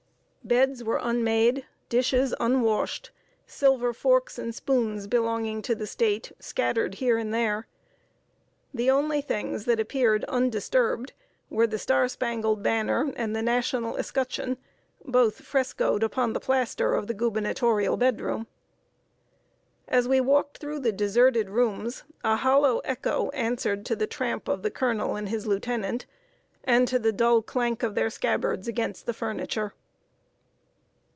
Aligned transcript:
Beds 0.43 0.83
were 0.83 0.99
unmade, 1.01 1.65
dishes 1.87 2.33
unwashed, 2.39 3.11
silver 3.45 3.93
forks 3.93 4.39
and 4.39 4.53
spoons, 4.55 5.05
belonging 5.05 5.61
to 5.61 5.75
the 5.75 5.85
State, 5.85 6.31
scattered 6.39 6.95
here 6.95 7.17
and 7.19 7.31
there. 7.31 7.67
The 8.73 8.89
only 8.89 9.21
things 9.21 9.65
that 9.65 9.79
appeared 9.79 10.25
undisturbed 10.25 11.13
were 11.51 11.67
the 11.67 11.77
Star 11.77 12.07
Spangled 12.07 12.63
Banner 12.63 13.13
and 13.15 13.35
the 13.35 13.43
national 13.43 13.95
escutcheon, 13.97 14.57
both 15.05 15.43
frescoed 15.45 16.01
upon 16.01 16.33
the 16.33 16.39
plaster 16.41 16.95
of 16.95 17.05
the 17.05 17.13
gubernatorial 17.13 17.95
bedroom. 17.95 18.47
As 19.87 20.07
we 20.07 20.19
walked 20.19 20.57
through 20.57 20.79
the 20.79 20.91
deserted 20.91 21.51
rooms, 21.51 22.03
a 22.23 22.35
hollow 22.37 22.79
echo 22.79 23.29
answered 23.29 23.85
to 23.85 23.95
the 23.95 24.07
tramp 24.07 24.47
of 24.47 24.63
the 24.63 24.71
colonel 24.71 25.15
and 25.15 25.29
his 25.29 25.45
lieutenant, 25.45 26.07
and 26.63 26.87
to 26.87 26.97
the 26.97 27.13
dull 27.13 27.43
clank 27.43 27.83
of 27.83 27.93
their 27.93 28.09
scabbards 28.09 28.67
against 28.67 29.05
the 29.05 29.13
furniture. 29.13 29.73